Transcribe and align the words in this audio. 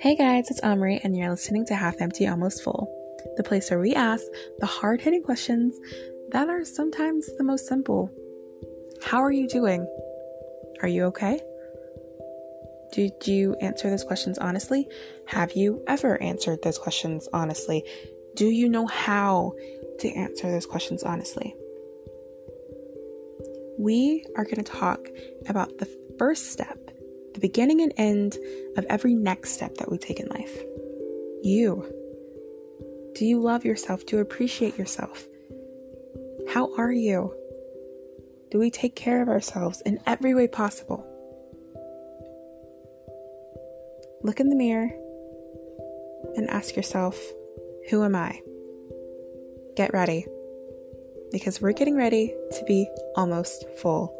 Hey 0.00 0.14
guys, 0.14 0.48
it's 0.48 0.60
Omri, 0.60 1.00
and 1.02 1.16
you're 1.16 1.28
listening 1.28 1.66
to 1.66 1.74
Half 1.74 2.00
Empty, 2.00 2.28
Almost 2.28 2.62
Full, 2.62 2.88
the 3.36 3.42
place 3.42 3.68
where 3.68 3.80
we 3.80 3.96
ask 3.96 4.22
the 4.60 4.66
hard 4.66 5.00
hitting 5.00 5.24
questions 5.24 5.76
that 6.30 6.48
are 6.48 6.64
sometimes 6.64 7.28
the 7.36 7.42
most 7.42 7.66
simple. 7.66 8.08
How 9.02 9.18
are 9.18 9.32
you 9.32 9.48
doing? 9.48 9.84
Are 10.82 10.88
you 10.88 11.06
okay? 11.06 11.40
Did 12.92 13.26
you 13.26 13.56
answer 13.60 13.90
those 13.90 14.04
questions 14.04 14.38
honestly? 14.38 14.86
Have 15.26 15.54
you 15.54 15.82
ever 15.88 16.22
answered 16.22 16.62
those 16.62 16.78
questions 16.78 17.28
honestly? 17.32 17.82
Do 18.36 18.46
you 18.46 18.68
know 18.68 18.86
how 18.86 19.54
to 19.98 20.08
answer 20.12 20.48
those 20.48 20.66
questions 20.66 21.02
honestly? 21.02 21.56
We 23.76 24.24
are 24.36 24.44
going 24.44 24.62
to 24.62 24.62
talk 24.62 25.08
about 25.48 25.78
the 25.78 25.88
first 26.20 26.52
step 26.52 26.78
the 27.38 27.46
beginning 27.46 27.80
and 27.82 27.92
end 27.96 28.36
of 28.76 28.84
every 28.86 29.14
next 29.14 29.52
step 29.52 29.76
that 29.76 29.88
we 29.88 29.96
take 29.96 30.18
in 30.18 30.26
life. 30.26 30.60
You. 31.44 31.84
Do 33.14 33.24
you 33.24 33.40
love 33.40 33.64
yourself? 33.64 34.04
Do 34.04 34.16
you 34.16 34.22
appreciate 34.22 34.76
yourself? 34.76 35.24
How 36.52 36.74
are 36.76 36.90
you? 36.90 37.32
Do 38.50 38.58
we 38.58 38.70
take 38.72 38.96
care 38.96 39.22
of 39.22 39.28
ourselves 39.28 39.82
in 39.82 40.00
every 40.04 40.34
way 40.34 40.48
possible? 40.48 41.06
Look 44.24 44.40
in 44.40 44.48
the 44.48 44.56
mirror 44.56 44.90
and 46.34 46.50
ask 46.50 46.74
yourself, 46.74 47.16
Who 47.90 48.02
am 48.02 48.16
I? 48.16 48.40
Get 49.76 49.92
ready 49.92 50.26
because 51.30 51.60
we're 51.60 51.72
getting 51.72 51.96
ready 51.96 52.34
to 52.50 52.64
be 52.64 52.88
almost 53.14 53.64
full. 53.80 54.12